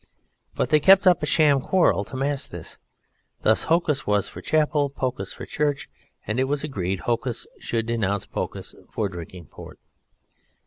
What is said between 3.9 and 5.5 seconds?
was for Chapel, Pocus for